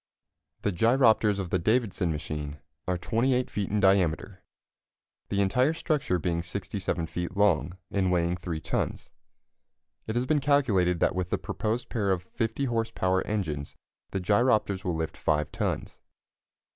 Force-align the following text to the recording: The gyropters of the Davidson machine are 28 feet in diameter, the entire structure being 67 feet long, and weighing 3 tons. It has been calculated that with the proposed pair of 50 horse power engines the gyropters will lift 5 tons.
The 0.63 0.71
gyropters 0.71 1.37
of 1.37 1.51
the 1.51 1.59
Davidson 1.59 2.11
machine 2.11 2.57
are 2.87 2.97
28 2.97 3.51
feet 3.51 3.69
in 3.69 3.79
diameter, 3.79 4.41
the 5.29 5.41
entire 5.41 5.73
structure 5.73 6.17
being 6.17 6.41
67 6.41 7.05
feet 7.05 7.37
long, 7.37 7.77
and 7.91 8.11
weighing 8.11 8.35
3 8.35 8.59
tons. 8.61 9.11
It 10.07 10.15
has 10.15 10.25
been 10.25 10.41
calculated 10.41 11.01
that 11.01 11.13
with 11.13 11.29
the 11.29 11.37
proposed 11.37 11.89
pair 11.89 12.09
of 12.09 12.23
50 12.23 12.65
horse 12.65 12.89
power 12.89 13.21
engines 13.27 13.75
the 14.09 14.19
gyropters 14.19 14.83
will 14.83 14.95
lift 14.95 15.15
5 15.15 15.51
tons. 15.51 15.99